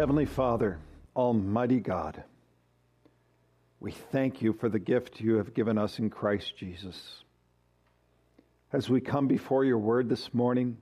[0.00, 0.78] Heavenly Father,
[1.14, 2.24] Almighty God,
[3.80, 7.22] we thank you for the gift you have given us in Christ Jesus.
[8.72, 10.78] As we come before your word this morning,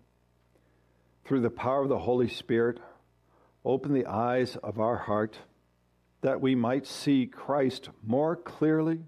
[1.25, 2.79] through the power of the Holy Spirit,
[3.65, 5.37] open the eyes of our heart
[6.21, 9.01] that we might see Christ more clearly,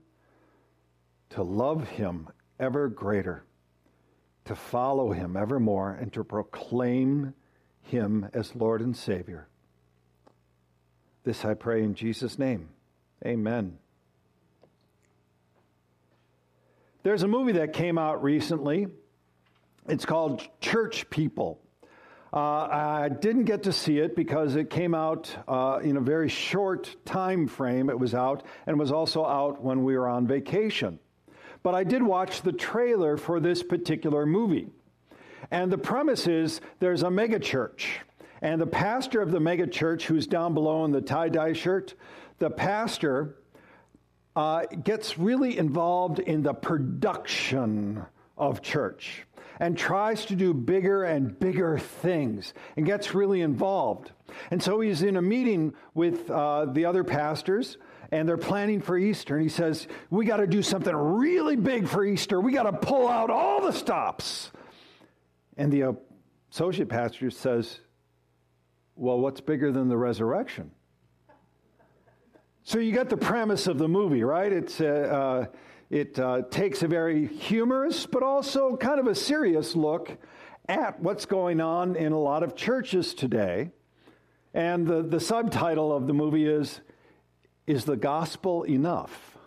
[1.28, 3.44] to love him ever greater,
[4.46, 7.32] to follow him ever more, and to proclaim
[7.82, 9.46] him as Lord and Savior.
[11.24, 12.68] This I pray in Jesus' name.
[13.24, 13.78] Amen.
[17.02, 18.88] There's a movie that came out recently.
[19.88, 21.60] It's called Church People.
[22.32, 26.28] Uh, I didn't get to see it because it came out uh, in a very
[26.28, 27.90] short time frame.
[27.90, 31.00] It was out and was also out when we were on vacation.
[31.62, 34.68] But I did watch the trailer for this particular movie.
[35.50, 37.86] And the premise is there's a megachurch.
[38.42, 41.94] And the pastor of the megachurch, who's down below in the tie dye shirt,
[42.38, 43.36] the pastor
[44.34, 48.04] uh, gets really involved in the production
[48.38, 49.26] of church
[49.58, 54.12] and tries to do bigger and bigger things and gets really involved.
[54.50, 57.76] And so he's in a meeting with uh, the other pastors
[58.10, 59.36] and they're planning for Easter.
[59.36, 62.40] And he says, We got to do something really big for Easter.
[62.40, 64.50] We got to pull out all the stops.
[65.56, 65.96] And the
[66.50, 67.80] associate pastor says,
[69.00, 70.72] Well, what's bigger than the resurrection?
[72.64, 74.52] So you get the premise of the movie, right?
[74.52, 75.46] It's uh, uh,
[75.88, 80.18] it uh, takes a very humorous but also kind of a serious look
[80.68, 83.70] at what's going on in a lot of churches today.
[84.52, 86.82] And the, the subtitle of the movie is
[87.66, 89.38] Is the Gospel Enough?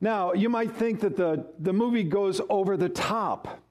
[0.00, 3.62] Now, you might think that the, the movie goes over the top,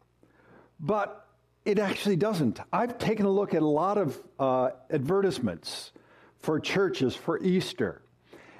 [0.80, 1.27] but
[1.68, 2.62] it actually doesn't.
[2.72, 5.92] I've taken a look at a lot of uh, advertisements
[6.40, 8.02] for churches for Easter.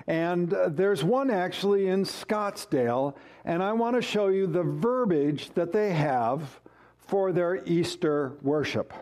[0.08, 3.16] And uh, there's one actually in Scottsdale,
[3.46, 6.60] and I want to show you the verbiage that they have
[6.98, 8.94] for their Easter worship.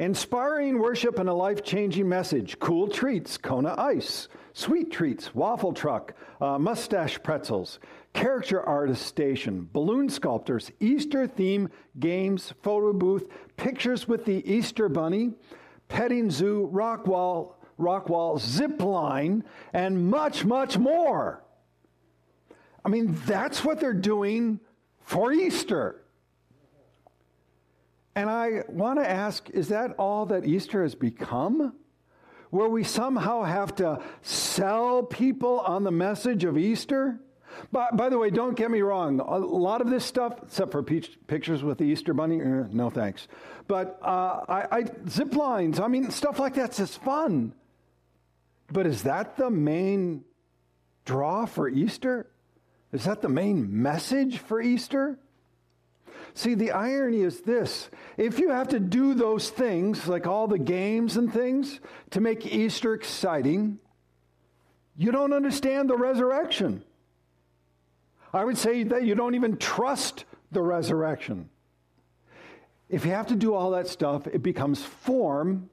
[0.00, 2.58] Inspiring worship and a life changing message.
[2.58, 4.26] Cool treats, Kona ice.
[4.52, 7.78] Sweet treats, waffle truck, uh, mustache pretzels.
[8.12, 15.34] Character artist station, balloon sculptors, Easter theme games, photo booth, pictures with the Easter bunny,
[15.88, 21.44] petting zoo, rock wall, rock wall, zip line, and much, much more.
[22.84, 24.60] I mean, that's what they're doing
[25.00, 26.02] for Easter.
[28.14, 31.74] And I want to ask is that all that Easter has become?
[32.50, 37.20] Where we somehow have to sell people on the message of Easter?
[37.72, 39.20] By, by, the way, don't get me wrong.
[39.20, 43.28] A lot of this stuff, except for pictures with the Easter bunny, uh, no thanks.
[43.66, 47.52] But uh, I, I, zip lines, I mean, stuff like that's just fun.
[48.70, 50.24] But is that the main
[51.04, 52.26] draw for Easter?
[52.92, 55.18] Is that the main message for Easter?
[56.34, 60.58] See, the irony is this if you have to do those things, like all the
[60.58, 61.80] games and things,
[62.10, 63.78] to make Easter exciting,
[64.96, 66.84] you don't understand the resurrection.
[68.32, 71.48] I would say that you don't even trust the resurrection.
[72.88, 75.70] If you have to do all that stuff, it becomes form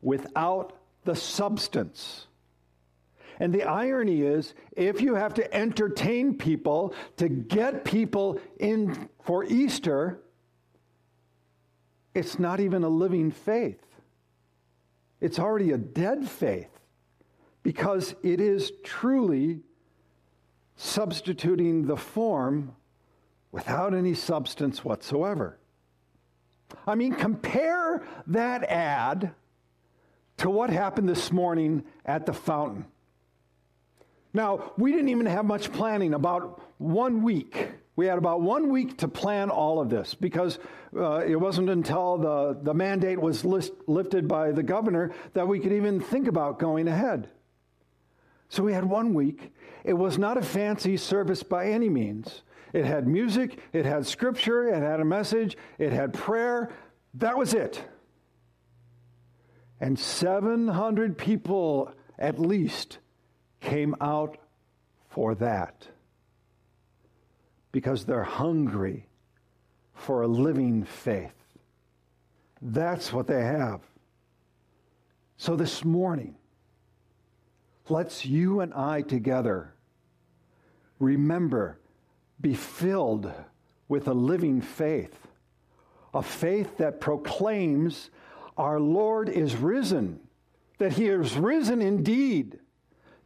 [0.00, 0.72] without
[1.04, 2.26] the substance.
[3.40, 9.44] And the irony is, if you have to entertain people to get people in for
[9.44, 10.20] Easter,
[12.14, 13.84] it's not even a living faith.
[15.20, 16.70] It's already a dead faith
[17.62, 19.60] because it is truly
[20.78, 22.74] substituting the form
[23.50, 25.58] without any substance whatsoever.
[26.86, 29.32] I mean, compare that ad
[30.38, 32.84] to what happened this morning at the fountain.
[34.32, 37.72] Now, we didn't even have much planning, about one week.
[37.96, 40.60] We had about one week to plan all of this because
[40.96, 45.58] uh, it wasn't until the, the mandate was list, lifted by the governor that we
[45.58, 47.28] could even think about going ahead.
[48.48, 49.52] So we had one week.
[49.84, 52.42] It was not a fancy service by any means.
[52.72, 56.70] It had music, it had scripture, it had a message, it had prayer.
[57.14, 57.82] That was it.
[59.80, 62.98] And 700 people at least
[63.60, 64.38] came out
[65.08, 65.88] for that
[67.72, 69.06] because they're hungry
[69.94, 71.34] for a living faith.
[72.60, 73.80] That's what they have.
[75.36, 76.34] So this morning,
[77.90, 79.74] let's you and I together
[80.98, 81.78] remember,
[82.40, 83.32] be filled
[83.88, 85.16] with a living faith,
[86.12, 88.10] a faith that proclaims
[88.56, 90.20] our Lord is risen,
[90.78, 92.58] that he is risen indeed,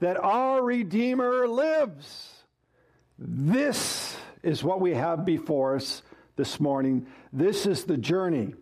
[0.00, 2.44] that our Redeemer lives.
[3.18, 6.02] This is what we have before us
[6.36, 7.06] this morning.
[7.32, 8.54] This is the journey.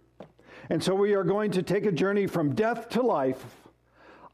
[0.69, 3.45] And so we are going to take a journey from death to life,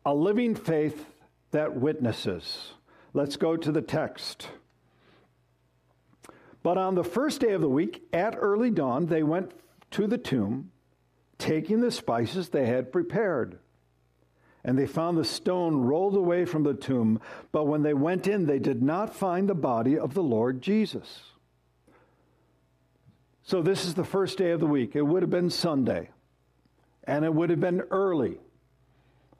[0.04, 1.06] a living faith
[1.50, 2.72] that witnesses.
[3.12, 4.48] Let's go to the text.
[6.62, 9.52] But on the first day of the week, at early dawn, they went
[9.92, 10.72] to the tomb,
[11.38, 13.58] taking the spices they had prepared.
[14.64, 17.20] And they found the stone rolled away from the tomb.
[17.52, 21.22] But when they went in, they did not find the body of the Lord Jesus.
[23.44, 24.96] So, this is the first day of the week.
[24.96, 26.10] It would have been Sunday.
[27.04, 28.40] And it would have been early.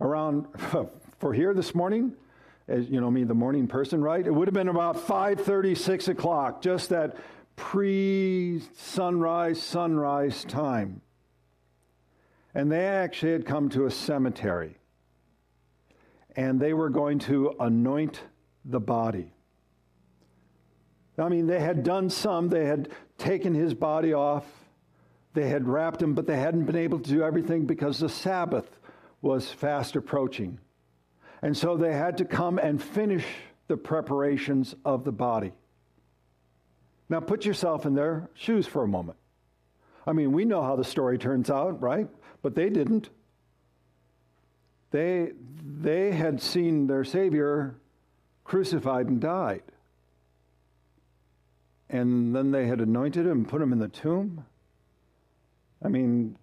[0.01, 0.47] Around,
[1.19, 2.13] for here this morning,
[2.69, 4.27] as you know me, the morning person, right?
[4.27, 7.17] It would have been about 5:30, 6 o'clock, just that
[7.57, 11.01] pre-sunrise, sunrise time.
[12.55, 14.77] And they actually had come to a cemetery.
[16.35, 18.21] And they were going to anoint
[18.65, 19.33] the body.
[21.19, 24.45] I mean, they had done some, they had taken his body off,
[25.33, 28.79] they had wrapped him, but they hadn't been able to do everything because the Sabbath
[29.23, 30.59] was fast approaching.
[31.43, 33.25] And so they had to come and finish
[33.69, 35.53] the preparations of the body.
[37.09, 39.19] Now put yourself in their shoes for a moment.
[40.07, 42.09] I mean, we know how the story turns out, right?
[42.43, 43.11] But they didn't.
[44.91, 45.33] They,
[45.81, 47.75] they had seen their Savior
[48.45, 49.63] crucified and died.
[51.89, 54.45] And then they had anointed him and put him in the tomb.
[55.85, 56.37] I mean,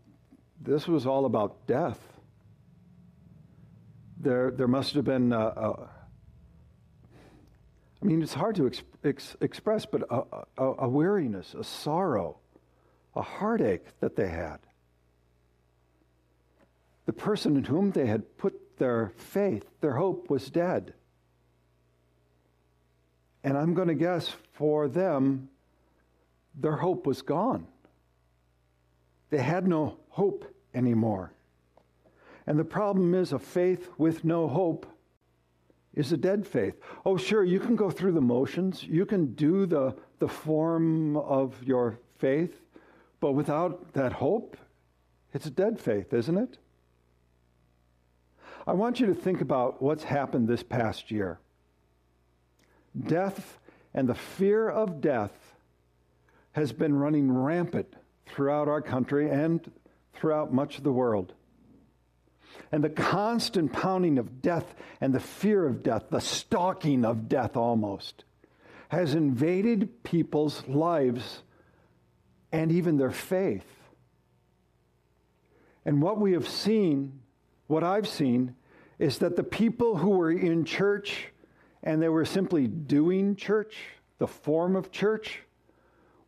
[0.61, 1.99] this was all about death.
[4.23, 5.89] There, there must have been, a, a,
[8.01, 12.37] I mean, it's hard to ex, ex, express, but a, a weariness, a sorrow,
[13.17, 14.59] a heartache that they had.
[17.05, 20.93] The person in whom they had put their faith, their hope was dead.
[23.43, 25.49] And I'm going to guess for them,
[26.55, 27.67] their hope was gone.
[29.31, 31.33] They had no hope anymore.
[32.45, 34.85] And the problem is a faith with no hope
[35.93, 36.75] is a dead faith.
[37.05, 41.61] Oh, sure, you can go through the motions, you can do the, the form of
[41.63, 42.61] your faith,
[43.19, 44.57] but without that hope,
[45.33, 46.57] it's a dead faith, isn't it?
[48.65, 51.39] I want you to think about what's happened this past year.
[53.07, 53.59] Death
[53.93, 55.55] and the fear of death
[56.53, 57.93] has been running rampant
[58.25, 59.71] throughout our country and
[60.13, 61.33] throughout much of the world.
[62.71, 67.55] And the constant pounding of death and the fear of death, the stalking of death
[67.55, 68.23] almost,
[68.89, 71.43] has invaded people's lives
[72.51, 73.65] and even their faith.
[75.85, 77.19] And what we have seen,
[77.67, 78.55] what I've seen,
[78.99, 81.27] is that the people who were in church
[81.81, 83.75] and they were simply doing church,
[84.17, 85.41] the form of church,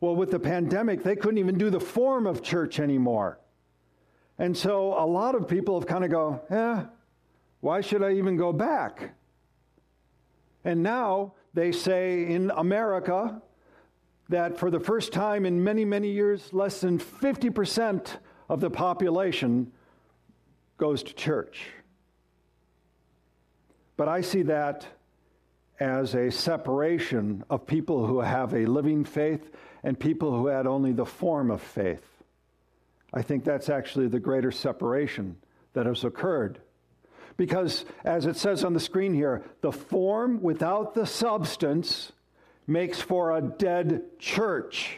[0.02, 3.40] well, with the pandemic, they couldn't even do the form of church anymore.
[4.38, 6.84] And so a lot of people have kind of go, eh,
[7.62, 9.16] why should I even go back?
[10.64, 13.42] And now they say in America
[14.30, 18.18] that for the first time in many, many years, less than 50%
[18.50, 19.72] of the population
[20.78, 21.68] goes to church.
[23.98, 24.86] But I see that
[25.80, 29.52] as a separation of people who have a living faith
[29.84, 32.15] and people who had only the form of faith.
[33.16, 35.38] I think that's actually the greater separation
[35.74, 36.60] that has occurred.
[37.38, 42.12] Because, as it says on the screen here, the form without the substance
[42.68, 44.98] makes for a dead church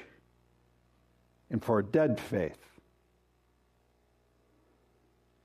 [1.50, 2.58] and for a dead faith.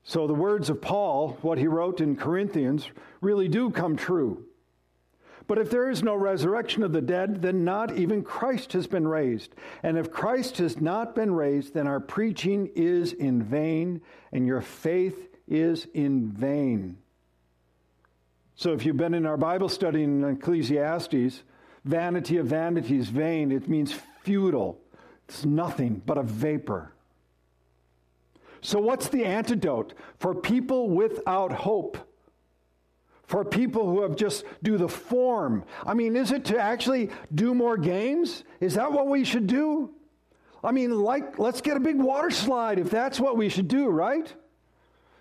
[0.03, 2.89] So, the words of Paul, what he wrote in Corinthians,
[3.21, 4.45] really do come true.
[5.47, 9.07] But if there is no resurrection of the dead, then not even Christ has been
[9.07, 9.53] raised.
[9.81, 14.61] And if Christ has not been raised, then our preaching is in vain, and your
[14.61, 16.97] faith is in vain.
[18.55, 21.43] So if you've been in our Bible study in Ecclesiastes,
[21.83, 24.79] vanity of vanities, vain, it means futile.
[25.27, 26.93] It's nothing but a vapor.
[28.61, 31.97] So, what's the antidote for people without hope?
[33.25, 35.63] For people who have just do the form.
[35.85, 38.43] I mean, is it to actually do more games?
[38.59, 39.91] Is that what we should do?
[40.63, 43.89] I mean, like, let's get a big water slide if that's what we should do,
[43.89, 44.33] right?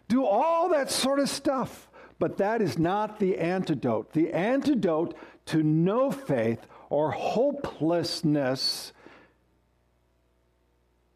[0.09, 1.89] Do all that sort of stuff.
[2.19, 4.13] But that is not the antidote.
[4.13, 5.17] The antidote
[5.47, 8.93] to no faith or hopelessness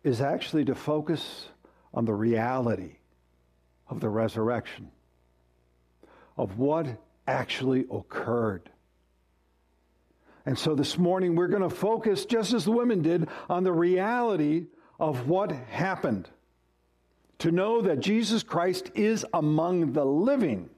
[0.02, 1.48] is actually to focus
[1.94, 2.96] on the reality
[3.88, 4.90] of the resurrection,
[6.36, 6.86] of what
[7.26, 8.70] actually occurred.
[10.44, 13.72] And so this morning we're going to focus, just as the women did, on the
[13.72, 14.66] reality
[15.00, 16.28] of what happened.
[17.40, 20.70] To know that Jesus Christ is among the living.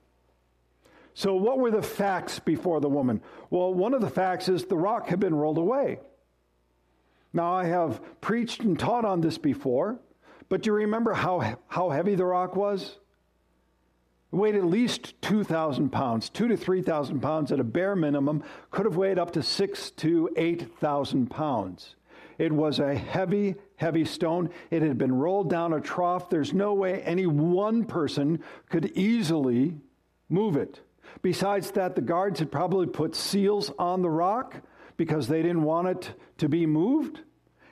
[1.14, 3.20] So, what were the facts before the woman?
[3.50, 5.98] Well, one of the facts is the rock had been rolled away.
[7.32, 9.98] Now, I have preached and taught on this before,
[10.48, 12.98] but do you remember how, how heavy the rock was?
[14.30, 18.96] Weighed at least 2,000 pounds, 2 to 3,000 pounds at a bare minimum, could have
[18.96, 21.94] weighed up to 6 to 8,000 pounds.
[22.36, 24.50] It was a heavy, heavy stone.
[24.70, 26.30] It had been rolled down a trough.
[26.30, 29.76] There's no way any one person could easily
[30.28, 30.80] move it.
[31.22, 34.62] Besides that, the guards had probably put seals on the rock
[34.96, 37.20] because they didn't want it to be moved.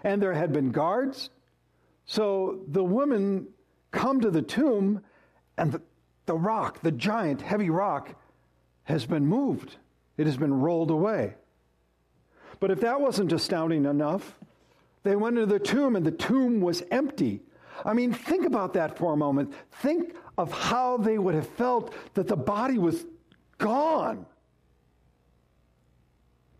[0.02, 1.30] And there had been guards.
[2.06, 3.48] So the women
[3.90, 5.00] come to the tomb,
[5.58, 5.82] and the,
[6.26, 8.14] the rock, the giant, heavy rock,
[8.84, 9.76] has been moved.
[10.16, 11.34] It has been rolled away.
[12.60, 14.38] But if that wasn't astounding enough,
[15.02, 17.42] they went into the tomb and the tomb was empty.
[17.84, 19.52] I mean, think about that for a moment.
[19.82, 23.04] Think of how they would have felt that the body was
[23.58, 24.26] gone.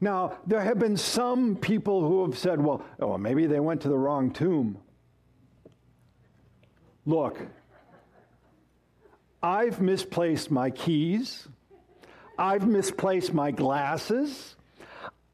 [0.01, 3.89] Now, there have been some people who have said, well, oh, maybe they went to
[3.89, 4.79] the wrong tomb.
[7.07, 7.41] Look,
[9.43, 11.47] I've misplaced my keys.
[12.39, 14.57] I've misplaced my glasses.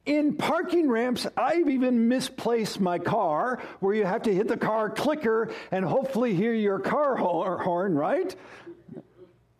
[0.05, 4.91] In parking ramps, I've even misplaced my car where you have to hit the car
[4.91, 8.35] clicker and hopefully hear your car horn, right?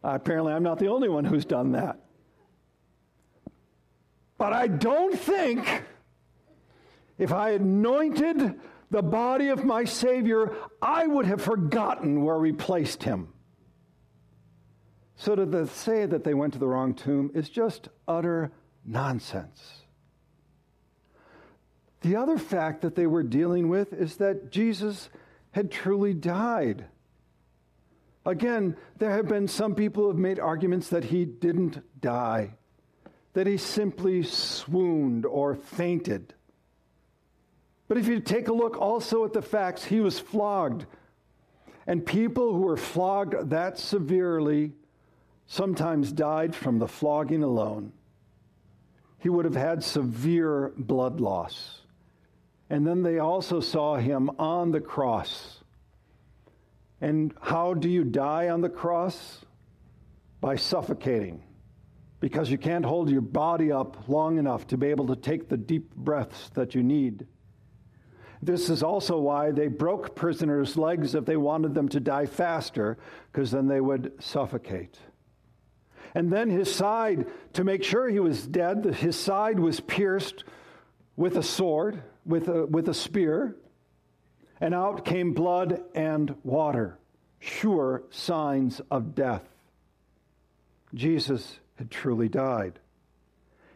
[0.03, 2.01] Apparently, I'm not the only one who's done that.
[4.37, 5.85] But I don't think
[7.19, 8.59] if I anointed
[8.91, 13.32] the body of my Savior, I would have forgotten where we placed him.
[15.23, 18.51] So to say that they went to the wrong tomb is just utter
[18.85, 19.85] nonsense.
[22.01, 25.11] The other fact that they were dealing with is that Jesus
[25.53, 26.87] had truly died.
[28.27, 32.55] Again, there have been some people who have made arguments that he didn't die,
[33.35, 36.35] that he simply swooned or fainted.
[37.87, 40.85] But if you take a look also at the facts, he was flogged.
[41.87, 44.73] And people who were flogged that severely
[45.53, 47.93] sometimes died from the flogging alone.
[49.19, 51.83] He would have had severe blood loss.
[52.71, 55.63] And then they also saw him on the cross.
[57.03, 59.45] And how do you die on the cross?
[60.41, 61.43] By suffocating.
[62.19, 65.59] Because you can't hold your body up long enough to be able to take the
[65.59, 67.27] deep breaths that you need.
[68.41, 72.97] This is also why they broke prisoners' legs if they wanted them to die faster,
[73.31, 74.99] because then they would suffocate.
[76.15, 80.45] And then his side, to make sure he was dead, his side was pierced
[81.17, 83.57] with a sword with a, with a spear,
[84.61, 86.99] and out came blood and water,
[87.41, 89.43] sure signs of death.
[90.95, 92.79] Jesus had truly died.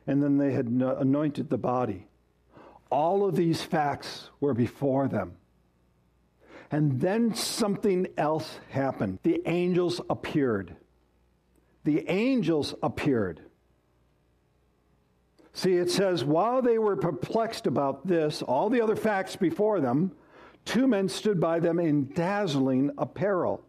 [0.06, 2.06] And then they had anointed the body.
[2.90, 5.32] All of these facts were before them.
[6.70, 9.18] And then something else happened.
[9.24, 10.76] The angels appeared.
[11.86, 13.40] The angels appeared.
[15.52, 20.10] See, it says, while they were perplexed about this, all the other facts before them,
[20.64, 23.64] two men stood by them in dazzling apparel.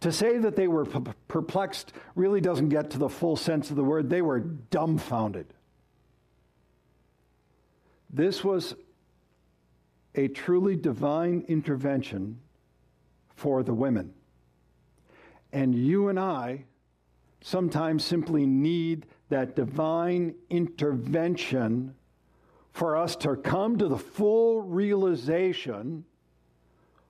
[0.00, 3.84] To say that they were perplexed really doesn't get to the full sense of the
[3.84, 4.08] word.
[4.08, 5.52] They were dumbfounded.
[8.08, 8.74] This was
[10.14, 12.40] a truly divine intervention
[13.36, 14.14] for the women.
[15.52, 16.64] And you and I
[17.40, 21.94] sometimes simply need that divine intervention
[22.72, 26.04] for us to come to the full realization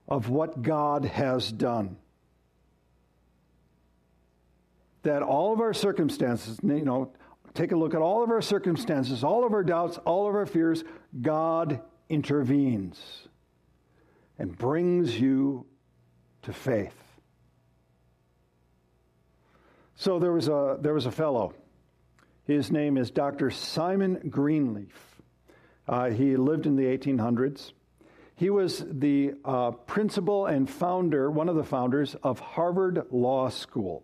[0.09, 1.97] of what God has done.
[5.03, 7.13] That all of our circumstances, you know,
[7.55, 10.47] take a look at all of our circumstances, all of our doubts, all of our
[10.47, 10.85] fears,
[11.21, 13.29] God intervenes
[14.39, 15.67] and brings you
[16.43, 17.08] to faith.
[19.99, 21.53] So there was a there was a fellow
[22.49, 23.51] his name is Dr.
[23.51, 25.21] Simon Greenleaf.
[25.87, 27.73] Uh, he lived in the 1800s.
[28.37, 34.03] He was the uh, principal and founder, one of the founders of Harvard Law School.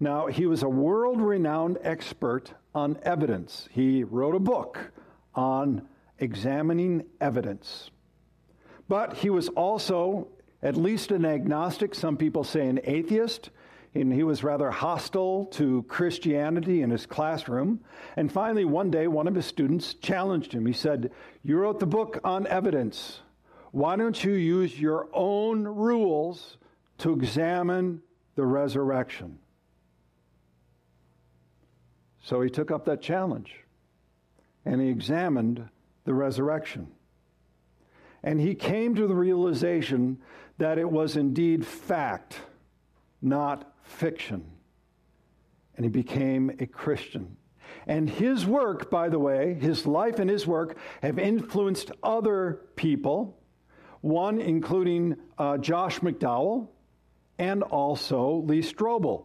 [0.00, 3.68] Now, he was a world renowned expert on evidence.
[3.72, 4.90] He wrote a book
[5.34, 5.86] on
[6.18, 7.90] examining evidence.
[8.88, 10.28] But he was also
[10.62, 13.50] at least an agnostic, some people say an atheist,
[13.94, 17.80] and he was rather hostile to Christianity in his classroom.
[18.16, 20.64] And finally, one day, one of his students challenged him.
[20.66, 21.10] He said,
[21.42, 23.20] You wrote the book on evidence.
[23.72, 26.56] Why don't you use your own rules
[26.98, 28.02] to examine
[28.36, 29.38] the resurrection?
[32.22, 33.54] So he took up that challenge
[34.64, 35.68] and he examined
[36.04, 36.88] the resurrection.
[38.22, 40.18] And he came to the realization
[40.58, 42.38] that it was indeed fact,
[43.22, 44.44] not fiction.
[45.76, 47.36] And he became a Christian.
[47.86, 53.38] And his work, by the way, his life and his work have influenced other people,
[54.00, 56.68] one including uh, Josh McDowell
[57.38, 59.24] and also Lee Strobel.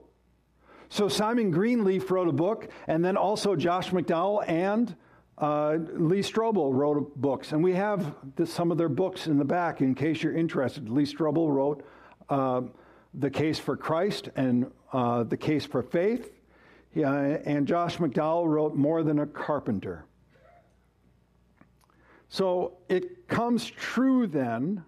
[0.89, 4.95] So Simon Greenleaf wrote a book, and then also Josh McDowell and
[5.37, 9.43] uh, Lee Strobel wrote books, and we have the, some of their books in the
[9.43, 10.89] back in case you're interested.
[10.89, 11.85] Lee Strobel wrote
[12.29, 12.61] uh,
[13.17, 16.31] The Case for Christ and uh, The Case for Faith,
[16.95, 20.05] and Josh McDowell wrote More Than a Carpenter.
[22.29, 24.83] So it comes true then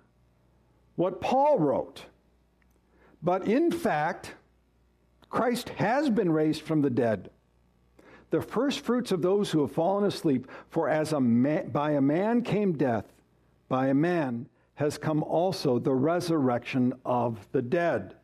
[0.96, 2.06] what Paul wrote.
[3.22, 4.34] But in fact,
[5.30, 7.30] Christ has been raised from the dead
[8.30, 10.50] the first fruits of those who have fallen asleep.
[10.70, 13.06] For as a man, by a man came death,
[13.70, 18.16] by a man has come also the resurrection of the dead.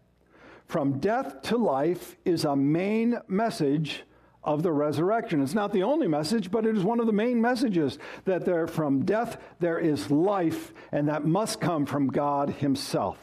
[0.65, 4.03] From death to life is a main message
[4.43, 5.41] of the resurrection.
[5.41, 8.67] It's not the only message, but it is one of the main messages that there
[8.67, 13.17] from death there is life, and that must come from God Himself.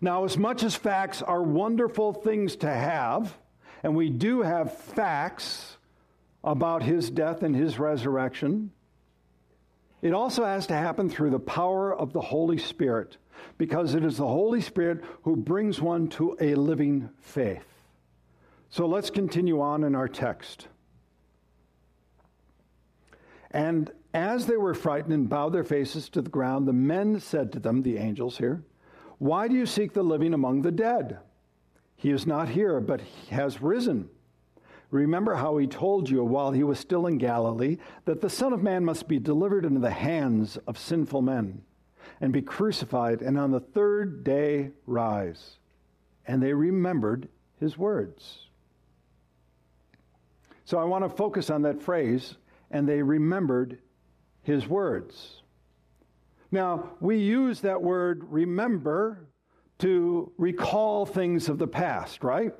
[0.00, 3.36] Now, as much as facts are wonderful things to have,
[3.82, 5.76] and we do have facts
[6.44, 8.72] about his death and his resurrection.
[10.02, 13.16] It also has to happen through the power of the Holy Spirit
[13.56, 17.64] because it is the Holy Spirit who brings one to a living faith.
[18.68, 20.66] So let's continue on in our text.
[23.52, 27.52] And as they were frightened and bowed their faces to the ground, the men said
[27.52, 28.62] to them, the angels here,
[29.18, 31.18] Why do you seek the living among the dead?
[31.96, 34.08] He is not here, but he has risen.
[34.92, 38.62] Remember how he told you while he was still in Galilee that the Son of
[38.62, 41.62] Man must be delivered into the hands of sinful men
[42.20, 45.56] and be crucified, and on the third day rise.
[46.26, 47.28] And they remembered
[47.58, 48.48] his words.
[50.66, 52.36] So I want to focus on that phrase,
[52.70, 53.78] and they remembered
[54.42, 55.40] his words.
[56.50, 59.26] Now, we use that word remember
[59.78, 62.52] to recall things of the past, right?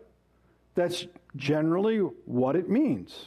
[0.74, 1.06] That's
[1.37, 3.26] generally what it means.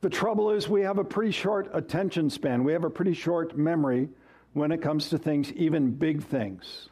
[0.00, 2.64] The trouble is, we have a pretty short attention span.
[2.64, 4.08] We have a pretty short memory
[4.52, 6.88] when it comes to things, even big things.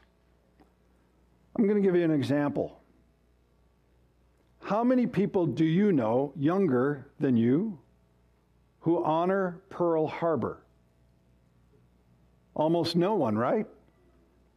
[1.57, 2.81] I'm going to give you an example.
[4.63, 7.79] How many people do you know, younger than you,
[8.81, 10.63] who honor Pearl Harbor?
[12.55, 13.67] Almost no one, right?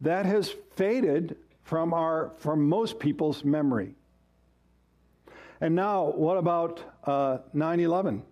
[0.04, 3.94] that has faded from our from most people's memory.
[5.60, 8.22] And now, what about uh, 9/11,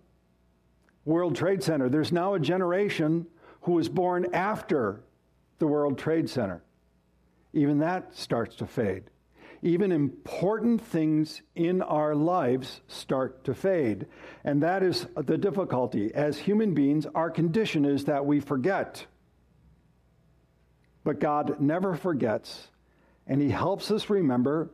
[1.05, 1.89] World Trade Center?
[1.89, 3.27] There's now a generation
[3.61, 5.03] who was born after
[5.59, 6.61] the World Trade Center.
[7.53, 9.03] Even that starts to fade.
[9.61, 14.07] Even important things in our lives start to fade.
[14.43, 16.13] And that is the difficulty.
[16.13, 19.05] As human beings, our condition is that we forget.
[21.05, 22.67] But God never forgets,
[23.25, 24.69] and He helps us remember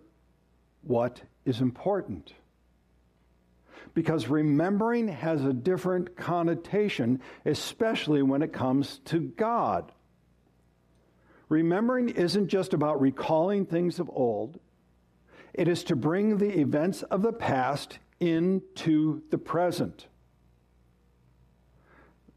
[0.81, 2.33] what is important.
[3.93, 9.91] Because remembering has a different connotation, especially when it comes to God.
[11.49, 14.59] Remembering isn't just about recalling things of old,
[15.53, 20.07] it is to bring the events of the past into the present.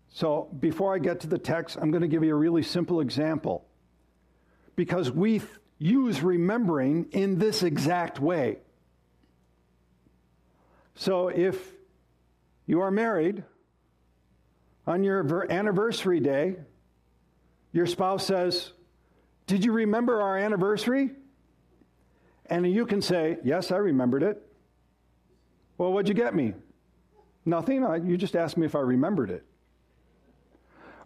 [0.09, 3.01] So, before I get to the text, I'm going to give you a really simple
[3.01, 3.67] example
[4.77, 5.43] because we
[5.79, 8.59] use remembering in this exact way.
[10.95, 11.59] So if
[12.67, 13.45] you are married,
[14.87, 16.57] on your anniversary day,
[17.73, 18.73] your spouse says,
[19.47, 21.11] Did you remember our anniversary?
[22.47, 24.43] And you can say, Yes, I remembered it.
[25.79, 26.55] Well, what'd you get me?
[27.45, 27.83] Nothing.
[28.07, 29.45] You just asked me if I remembered it.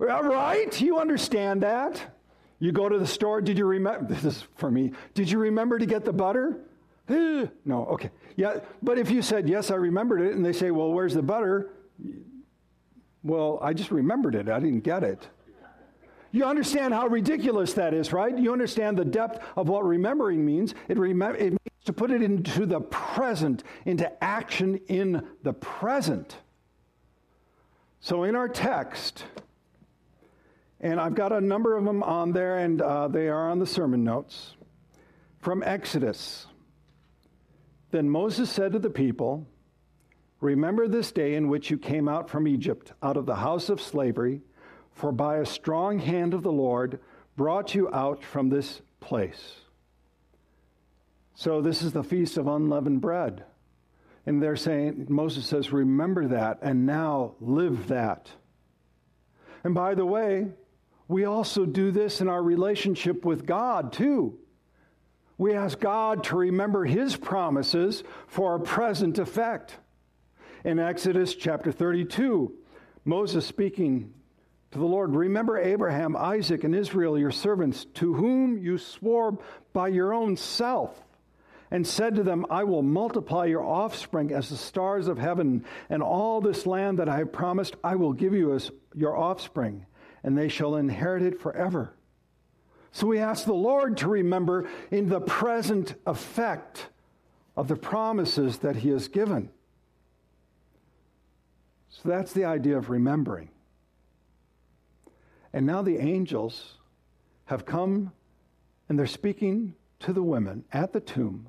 [0.00, 2.14] All right, you understand that.
[2.58, 4.12] You go to the store, did you remember?
[4.12, 4.92] This is for me.
[5.14, 6.60] Did you remember to get the butter?
[7.08, 8.10] no, okay.
[8.36, 11.22] Yeah, but if you said, yes, I remembered it, and they say, well, where's the
[11.22, 11.70] butter?
[13.22, 14.48] Well, I just remembered it.
[14.48, 15.28] I didn't get it.
[16.32, 18.36] You understand how ridiculous that is, right?
[18.36, 20.74] You understand the depth of what remembering means.
[20.88, 26.36] It, it means to put it into the present, into action in the present.
[28.00, 29.24] So in our text,
[30.80, 33.66] and I've got a number of them on there, and uh, they are on the
[33.66, 34.56] sermon notes
[35.40, 36.46] from Exodus.
[37.96, 39.46] Then Moses said to the people,
[40.42, 43.80] Remember this day in which you came out from Egypt, out of the house of
[43.80, 44.42] slavery,
[44.92, 47.00] for by a strong hand of the Lord
[47.36, 49.60] brought you out from this place.
[51.36, 53.44] So, this is the feast of unleavened bread.
[54.26, 58.28] And they're saying, Moses says, Remember that, and now live that.
[59.64, 60.48] And by the way,
[61.08, 64.38] we also do this in our relationship with God, too.
[65.38, 69.76] We ask God to remember His promises for a present effect.
[70.64, 72.52] In Exodus chapter 32,
[73.04, 74.14] Moses speaking
[74.70, 79.38] to the Lord, Remember Abraham, Isaac, and Israel, your servants, to whom you swore
[79.72, 81.02] by your own self,
[81.70, 86.02] and said to them, I will multiply your offspring as the stars of heaven, and
[86.02, 89.84] all this land that I have promised I will give you as your offspring,
[90.24, 91.95] and they shall inherit it forever.
[92.96, 96.86] So we ask the Lord to remember in the present effect
[97.54, 99.50] of the promises that He has given.
[101.90, 103.50] So that's the idea of remembering.
[105.52, 106.78] And now the angels
[107.44, 108.12] have come
[108.88, 111.48] and they're speaking to the women at the tomb,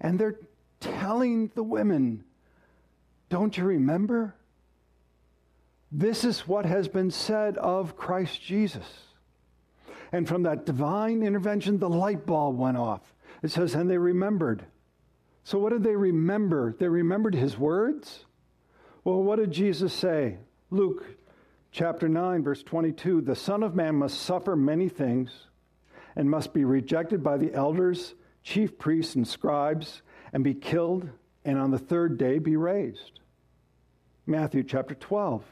[0.00, 0.38] and they're
[0.78, 2.22] telling the women,
[3.30, 4.36] Don't you remember?
[5.90, 8.86] This is what has been said of Christ Jesus.
[10.12, 13.14] And from that divine intervention, the light bulb went off.
[13.42, 14.64] It says, and they remembered.
[15.44, 16.74] So, what did they remember?
[16.78, 18.24] They remembered his words.
[19.04, 20.38] Well, what did Jesus say?
[20.70, 21.04] Luke
[21.70, 25.30] chapter 9, verse 22 The Son of Man must suffer many things
[26.16, 31.10] and must be rejected by the elders, chief priests, and scribes, and be killed,
[31.44, 33.20] and on the third day be raised.
[34.26, 35.44] Matthew chapter 12.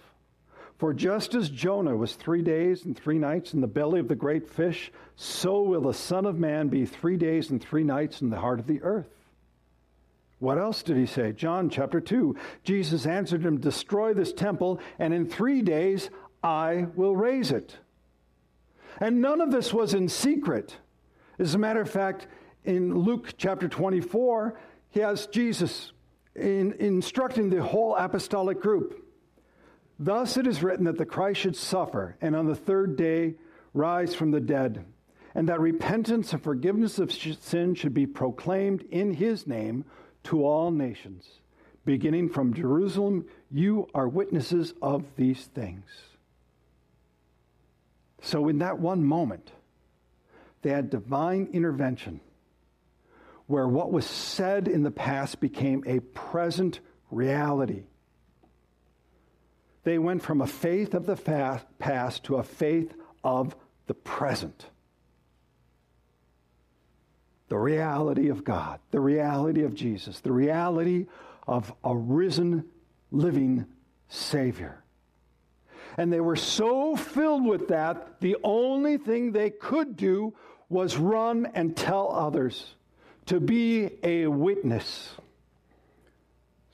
[0.83, 4.17] For just as Jonah was three days and three nights in the belly of the
[4.17, 8.31] great fish, so will the Son of Man be three days and three nights in
[8.31, 9.07] the heart of the earth.
[10.41, 11.31] What else did he say?
[11.35, 12.35] John chapter 2.
[12.65, 16.11] Jesus answered him, Destroy this temple, and in three days
[16.43, 17.77] I will raise it.
[18.99, 20.79] And none of this was in secret.
[21.39, 22.27] As a matter of fact,
[22.65, 24.59] in Luke chapter 24,
[24.91, 25.93] he has Jesus
[26.35, 29.02] in, instructing the whole apostolic group
[30.05, 33.37] Thus it is written that the Christ should suffer and on the third day
[33.73, 34.85] rise from the dead,
[35.33, 39.85] and that repentance and forgiveness of sin should be proclaimed in his name
[40.25, 41.39] to all nations.
[41.85, 45.85] Beginning from Jerusalem, you are witnesses of these things.
[48.23, 49.53] So, in that one moment,
[50.63, 52.21] they had divine intervention
[53.47, 56.81] where what was said in the past became a present
[57.13, 57.85] reality.
[59.85, 61.17] They went from a faith of the
[61.79, 64.67] past to a faith of the present.
[67.49, 71.07] The reality of God, the reality of Jesus, the reality
[71.47, 72.65] of a risen,
[73.11, 73.67] living
[74.09, 74.83] Savior.
[75.99, 80.35] And they were so filled with that, the only thing they could do
[80.71, 82.75] was run and tell others
[83.27, 85.11] to be a witness.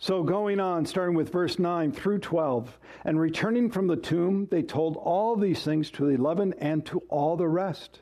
[0.00, 4.62] So, going on, starting with verse 9 through 12, and returning from the tomb, they
[4.62, 8.00] told all these things to the eleven and to all the rest.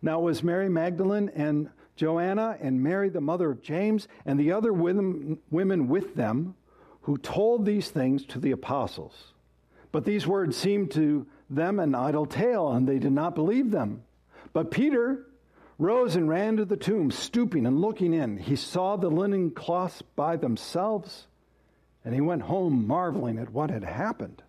[0.00, 4.72] Now, was Mary Magdalene and Joanna and Mary, the mother of James, and the other
[4.72, 6.54] women, with them
[7.02, 9.34] who told these things to the apostles.
[9.92, 14.02] But these words seemed to them an idle tale, and they did not believe them.
[14.54, 15.26] But Peter,
[15.78, 18.36] rose and ran to the tomb, stooping and looking in.
[18.36, 21.28] He saw the linen cloths by themselves,
[22.04, 24.42] and he went home marveling at what had happened.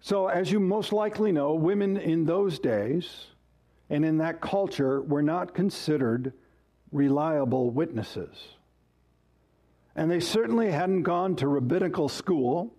[0.00, 3.26] So, as you most likely know, women in those days
[3.88, 6.32] and in that culture were not considered
[6.92, 8.56] reliable witnesses.
[9.96, 12.74] And they certainly hadn't gone to rabbinical school.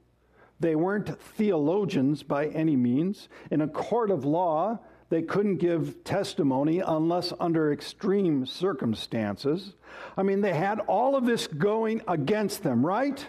[0.59, 3.29] They weren't theologians by any means.
[3.49, 9.73] In a court of law, they couldn't give testimony unless under extreme circumstances.
[10.17, 13.25] I mean, they had all of this going against them, right?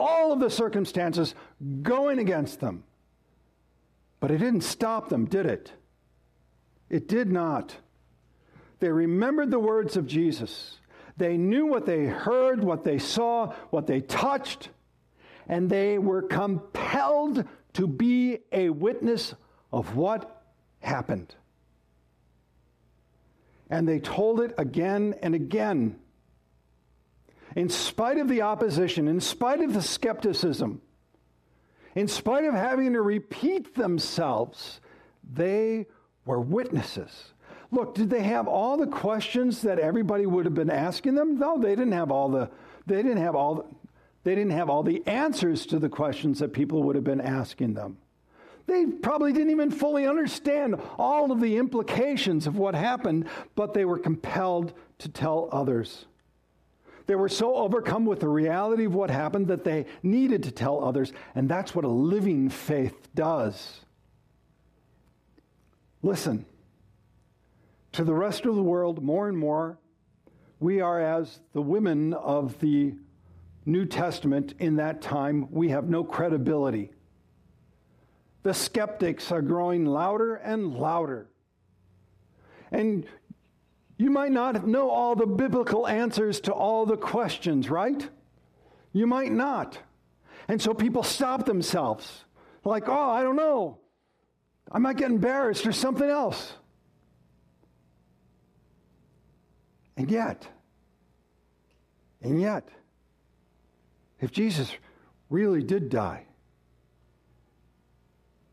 [0.00, 1.34] All of the circumstances
[1.82, 2.84] going against them.
[4.20, 5.72] But it didn't stop them, did it?
[6.88, 7.76] It did not.
[8.80, 10.78] They remembered the words of Jesus.
[11.16, 14.70] They knew what they heard, what they saw, what they touched,
[15.48, 19.34] and they were compelled to be a witness
[19.76, 20.42] of what
[20.80, 21.34] happened.
[23.68, 25.96] And they told it again and again.
[27.54, 30.80] In spite of the opposition, in spite of the skepticism,
[31.94, 34.80] in spite of having to repeat themselves,
[35.30, 35.86] they
[36.24, 37.32] were witnesses.
[37.70, 41.38] Look, did they have all the questions that everybody would have been asking them?
[41.38, 42.50] No, they didn't have all the
[42.86, 43.64] they didn't have all the,
[44.22, 47.74] they didn't have all the answers to the questions that people would have been asking
[47.74, 47.98] them.
[48.66, 53.84] They probably didn't even fully understand all of the implications of what happened, but they
[53.84, 56.06] were compelled to tell others.
[57.06, 60.82] They were so overcome with the reality of what happened that they needed to tell
[60.82, 63.80] others, and that's what a living faith does.
[66.02, 66.44] Listen,
[67.92, 69.78] to the rest of the world, more and more,
[70.58, 72.94] we are as the women of the
[73.64, 76.90] New Testament in that time, we have no credibility.
[78.46, 81.26] The skeptics are growing louder and louder.
[82.70, 83.04] And
[83.96, 88.08] you might not know all the biblical answers to all the questions, right?
[88.92, 89.76] You might not.
[90.46, 92.24] And so people stop themselves,
[92.62, 93.78] like, oh, I don't know.
[94.70, 96.52] I might get embarrassed or something else.
[99.96, 100.46] And yet,
[102.22, 102.68] and yet,
[104.20, 104.70] if Jesus
[105.30, 106.25] really did die,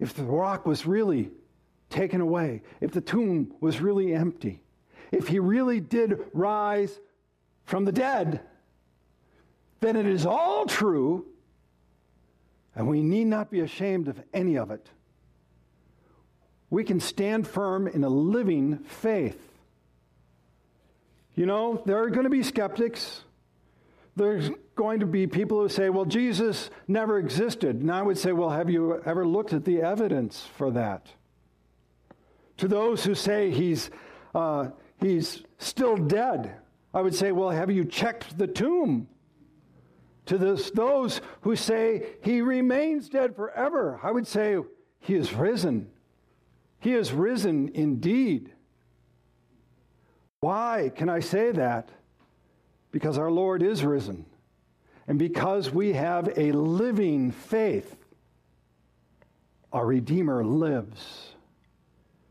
[0.04, 1.32] if the rock was really
[1.89, 4.62] taken away, if the tomb was really empty,
[5.13, 7.00] if he really did rise
[7.63, 8.42] from the dead,
[9.80, 11.26] then it is all true,
[12.76, 14.89] and we need not be ashamed of any of it.
[16.70, 19.39] We can stand firm in a living faith.
[21.34, 23.22] You know, there are going to be skeptics.
[24.15, 27.78] There's going to be people who say, well, Jesus never existed.
[27.78, 31.08] And I would say, well, have you ever looked at the evidence for that?
[32.58, 33.89] To those who say he's,
[34.36, 36.56] uh, he's still dead.
[36.93, 39.08] I would say, well, have you checked the tomb?
[40.28, 44.58] To this, those who say he remains dead forever, I would say
[44.99, 45.89] he is risen.
[46.80, 48.54] He is risen indeed.
[50.39, 51.89] Why can I say that?
[52.93, 54.25] Because our Lord is risen.
[55.08, 57.97] And because we have a living faith,
[59.73, 61.34] our Redeemer lives.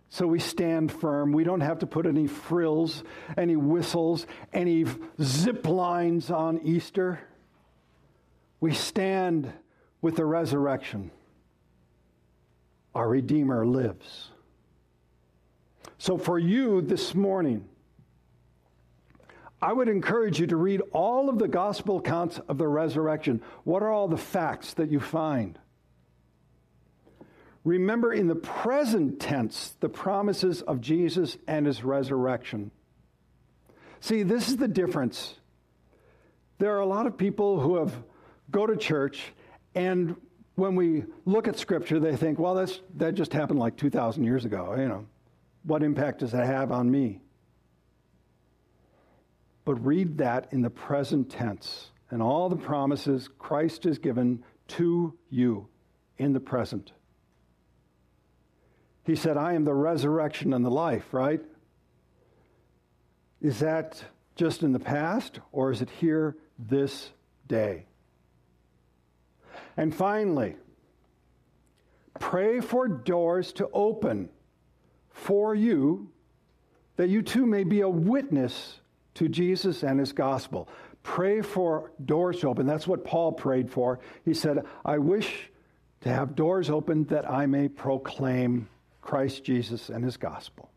[0.08, 1.32] So we stand firm.
[1.32, 3.02] We don't have to put any frills,
[3.36, 4.86] any whistles, any
[5.20, 7.18] zip lines on Easter.
[8.60, 9.52] We stand
[10.00, 11.10] with the resurrection.
[12.94, 14.30] Our Redeemer lives.
[15.98, 17.68] So for you this morning,
[19.62, 23.40] I would encourage you to read all of the gospel accounts of the resurrection.
[23.62, 25.56] What are all the facts that you find?
[27.62, 32.72] Remember in the present tense the promises of Jesus and his resurrection.
[34.00, 35.36] See, this is the difference.
[36.58, 37.94] There are a lot of people who have
[38.50, 39.32] go to church
[39.76, 40.16] and
[40.56, 44.44] when we look at scripture they think, well that's that just happened like 2000 years
[44.44, 45.06] ago, you know.
[45.62, 47.20] What impact does that have on me?
[49.64, 55.14] But read that in the present tense and all the promises Christ has given to
[55.30, 55.68] you
[56.18, 56.92] in the present.
[59.04, 61.40] He said, I am the resurrection and the life, right?
[63.40, 64.04] Is that
[64.36, 67.10] just in the past or is it here this
[67.48, 67.86] day?
[69.76, 70.56] And finally,
[72.20, 74.28] pray for doors to open
[75.10, 76.10] for you
[76.96, 78.80] that you too may be a witness
[79.14, 80.68] to Jesus and his gospel.
[81.02, 82.66] Pray for doors to open.
[82.66, 84.00] That's what Paul prayed for.
[84.24, 85.50] He said, I wish
[86.02, 88.68] to have doors open that I may proclaim
[89.00, 90.70] Christ Jesus and his gospel.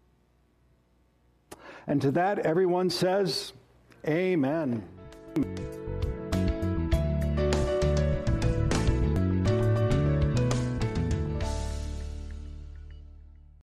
[1.87, 3.53] And to that, everyone says,
[4.07, 4.83] Amen.